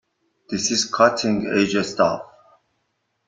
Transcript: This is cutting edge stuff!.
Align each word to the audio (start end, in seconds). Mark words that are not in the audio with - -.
This 0.49 0.71
is 0.71 0.85
cutting 0.85 1.45
edge 1.55 1.75
stuff!. 1.85 2.23